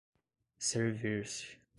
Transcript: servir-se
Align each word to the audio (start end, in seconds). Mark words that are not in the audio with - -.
servir-se 0.57 1.61